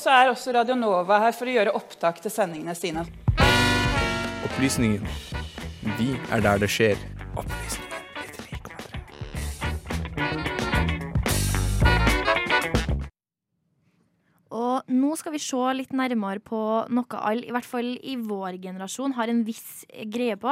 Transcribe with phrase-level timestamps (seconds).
[0.00, 3.04] Så er også Radio Nova her for å gjøre opptak til sendingene sine.
[4.48, 5.04] Opplysningen.
[6.00, 6.96] Vi er der det skjer.
[7.36, 7.89] Opplysningen.
[15.30, 16.58] Skal vi se litt nærmere på
[16.90, 20.50] noe alle, i hvert fall i vår generasjon, har en viss greie på,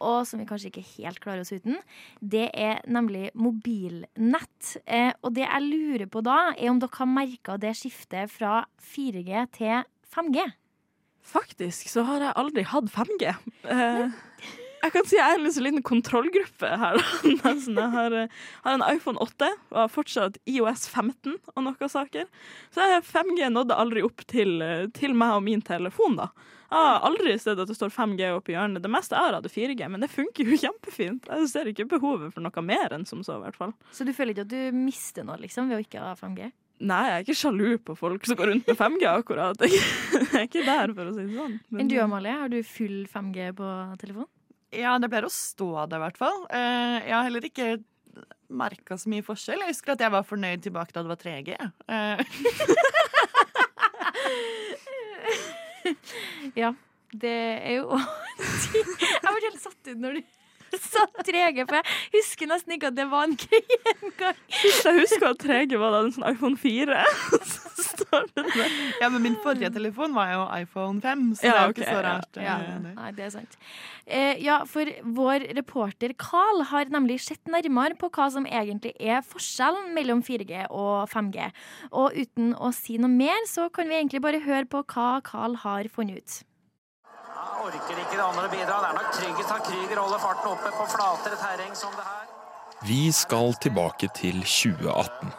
[0.00, 1.76] og som vi kanskje ikke helt klarer oss uten.
[2.20, 4.76] Det er nemlig mobilnett.
[4.86, 8.62] Eh, og det jeg lurer på da, er om dere har merka det skiftet fra
[8.94, 9.84] 4G til
[10.14, 10.46] 5G?
[11.26, 13.34] Faktisk så har jeg aldri hatt 5G.
[13.66, 14.16] Eh,
[14.86, 16.98] jeg kan si jeg er en så liten kontrollgruppe her.
[17.44, 17.78] Nesten.
[17.78, 22.28] Jeg har, eh, har en iPhone 8 og har fortsatt IOS 15 og noen saker.
[22.74, 26.16] Så 5G nådde aldri opp til, eh, til meg og min telefon.
[26.22, 26.30] da.
[26.66, 28.82] Jeg har aldri sett at det står 5G oppi hjørnet.
[28.82, 31.28] Det meste jeg har hatt er 4G, men det funker jo kjempefint.
[31.30, 33.74] Jeg ser ikke behovet for noe mer enn som så, i hvert fall.
[33.94, 36.50] Så du føler ikke at du mister noe liksom, ved å ikke ha 5G?
[36.86, 39.62] Nei, jeg er ikke sjalu på folk som går rundt med 5G, akkurat.
[39.64, 41.54] Jeg er ikke der, for å si det sånn.
[41.72, 43.68] Men- du Amalie, har du full 5G på
[44.02, 44.26] telefon?
[44.74, 46.40] Ja, det pleier å stå det, i hvert fall.
[46.50, 47.68] Eh, jeg har heller ikke
[48.48, 49.60] merka så mye forskjell.
[49.62, 51.48] Jeg husker at jeg var fornøyd tilbake da det var 3G.
[51.88, 52.18] Eh,
[56.56, 56.72] Ja,
[57.14, 57.30] det
[57.62, 57.94] er jo
[58.74, 60.22] Jeg ble helt satt ut når du
[60.82, 64.38] sa 3G, for jeg husker nesten ikke at det var en greie engang.
[64.50, 66.98] Hvis jeg husker at 3G var da en sånn iPhone 4,
[69.02, 71.82] ja, men min forrige telefon var jo iPhone 5, så Ja, det er jo okay,
[71.82, 72.40] ikke så rart.
[72.40, 72.94] Ja, Ja, det.
[72.96, 73.56] nei, det er sant.
[74.06, 79.22] Eh, ja, for vår reporter Carl har nemlig sett nærmere på hva som egentlig er
[79.26, 81.48] forskjellen mellom 4G og 5G.
[81.92, 85.56] Og uten å si noe mer, så kan vi egentlig bare høre på hva Carl
[85.66, 86.36] har funnet ut.
[87.36, 88.78] Jeg orker ikke det andre bidra.
[88.82, 92.26] Det er nok tryggest at Krüger holder farten oppe på flatere terreng som det her.
[92.86, 95.32] Vi skal tilbake til 2018.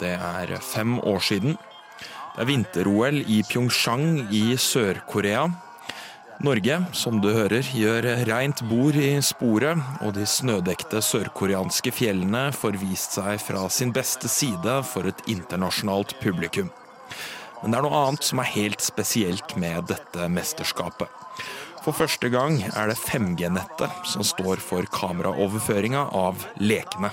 [0.00, 1.56] Det er fem år siden.
[2.30, 5.48] Det er vinter-OL i Pyeongchang i Sør-Korea.
[6.40, 12.78] Norge, som du hører, gjør reint bord i sporet, og de snødekte sørkoreanske fjellene får
[12.80, 16.70] vist seg fra sin beste side for et internasjonalt publikum.
[17.60, 21.10] Men det er noe annet som er helt spesielt med dette mesterskapet.
[21.82, 27.10] For første gang er det 5G-nettet som står for kameraoverføringa av lekene.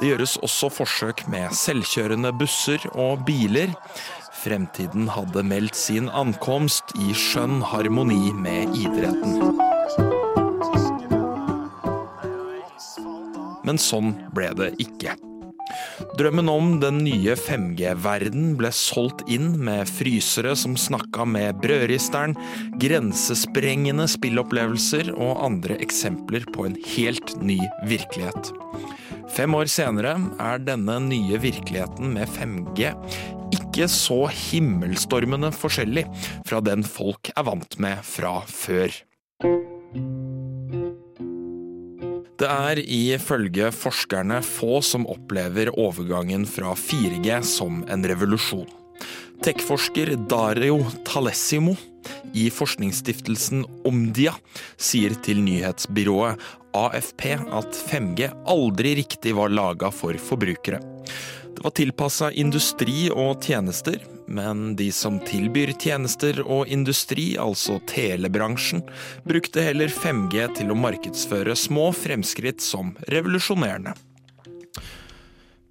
[0.00, 3.74] Det gjøres også forsøk med selvkjørende busser og biler.
[4.44, 9.54] Fremtiden hadde meldt sin ankomst i skjønn harmoni med idretten.
[13.64, 15.14] Men sånn ble det ikke.
[16.18, 22.36] Drømmen om den nye 5G-verden ble solgt inn med frysere som snakka med brødristeren,
[22.82, 28.52] grensesprengende spillopplevelser og andre eksempler på en helt ny virkelighet.
[29.34, 32.92] Fem år senere er denne nye virkeligheten med 5G
[33.54, 36.04] ikke så himmelstormende forskjellig
[36.46, 38.94] fra den folk er vant med fra før.
[42.34, 48.66] Det er ifølge forskerne få som opplever overgangen fra 4G som en revolusjon.
[49.44, 51.76] Tech-forsker Dario Talessimo
[52.34, 54.34] i forskningsstiftelsen Omdia
[54.74, 56.42] sier til nyhetsbyrået
[56.74, 60.82] AFP at 5G aldri riktig var laga for forbrukere.
[61.54, 68.82] Det var tilpassa industri og tjenester, men de som tilbyr tjenester og industri, altså telebransjen,
[69.24, 73.94] brukte heller 5G til å markedsføre små fremskritt som revolusjonerende.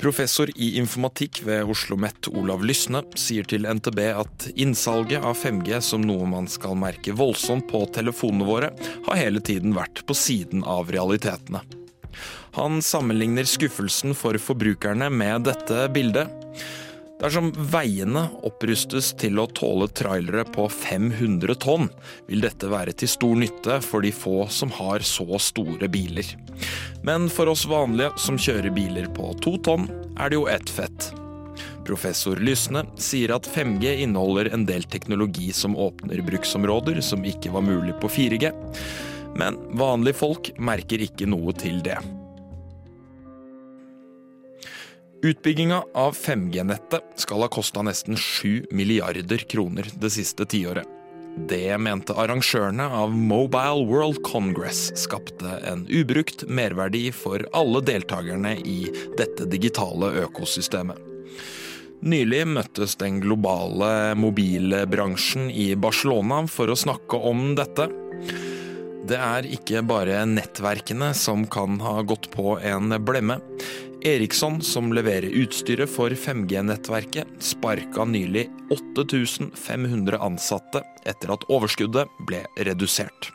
[0.04, 5.80] Professor i informatikk ved Oslo OsloMet Olav Lysne sier til NTB at innsalget av 5G
[5.80, 8.72] som noe man skal merke voldsomt på telefonene våre,
[9.06, 11.62] har hele tiden vært på siden av realitetene.
[12.58, 16.28] Han sammenligner skuffelsen for forbrukerne med dette bildet.
[17.22, 21.90] Dersom veiene opprustes til å tåle trailere på 500 tonn,
[22.28, 26.34] vil dette være til stor nytte for de få som har så store biler.
[27.06, 29.88] Men for oss vanlige som kjører biler på to tonn,
[30.18, 31.12] er det jo ett fett.
[31.86, 37.66] Professor Lysne sier at 5G inneholder en del teknologi som åpner bruksområder som ikke var
[37.68, 38.52] mulig på 4G,
[39.40, 42.00] men vanlige folk merker ikke noe til det.
[45.24, 50.84] Utbygginga av 5G-nettet skal ha kosta nesten 7 milliarder kroner det siste tiåret.
[51.48, 58.92] Det mente arrangørene av Mobile World Congress skapte en ubrukt merverdi for alle deltakerne i
[59.16, 61.00] dette digitale økosystemet.
[62.04, 67.88] Nylig møttes den globale mobilbransjen i Barcelona for å snakke om dette.
[69.08, 73.40] Det er ikke bare nettverkene som kan ha gått på en blemme.
[74.04, 83.32] Eriksson, som leverer utstyret for 5G-nettverket, sparka nylig 8500 ansatte etter at overskuddet ble redusert.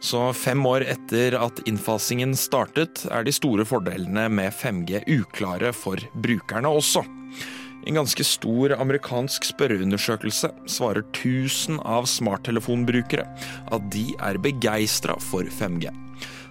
[0.00, 6.00] Så fem år etter at innfasingen startet, er de store fordelene med 5G uklare for
[6.16, 7.04] brukerne også.
[7.88, 13.24] En ganske stor amerikansk spørreundersøkelse svarer 1000 av smarttelefonbrukere
[13.72, 15.92] at de er begeistra for 5G.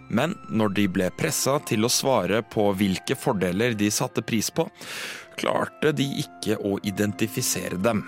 [0.09, 4.65] Men når de ble pressa til å svare på hvilke fordeler de satte pris på,
[5.39, 8.03] klarte de ikke å identifisere dem.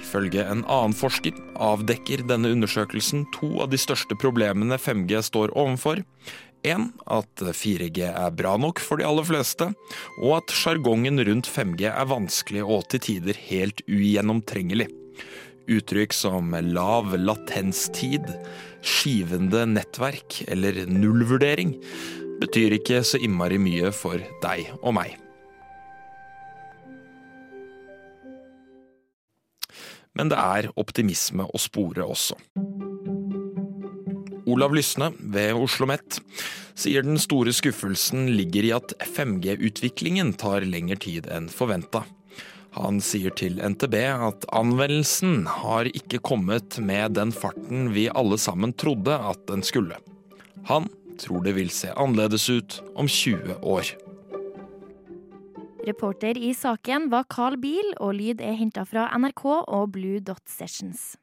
[0.00, 6.00] Ifølge en annen forsker avdekker denne undersøkelsen to av de største problemene 5G står overfor.
[6.66, 9.70] En, at 4G er bra nok for de aller fleste,
[10.20, 14.90] og at sjargongen rundt 5G er vanskelig og til tider helt ugjennomtrengelig.
[15.70, 18.26] Uttrykk som lav latenstid,
[18.82, 21.76] skivende nettverk eller nullvurdering
[22.40, 25.14] betyr ikke så innmari mye for deg og meg.
[30.18, 32.38] Men det er optimisme å spore også.
[34.50, 36.18] Olav Lysne ved Oslo OsloMet
[36.80, 42.02] sier den store skuffelsen ligger i at 5G-utviklingen tar lengre tid enn forventa.
[42.76, 48.72] Han sier til NTB at anvendelsen har ikke kommet med den farten vi alle sammen
[48.78, 49.98] trodde at den skulle.
[50.70, 50.86] Han
[51.18, 53.90] tror det vil se annerledes ut om 20 år.
[55.88, 60.44] Reporter i saken var Carl Biel, og lyd er henta fra NRK og Blue Dot
[60.46, 61.16] Sessions.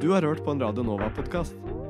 [0.00, 1.79] Du har hørt på en Radio Nova-podkast.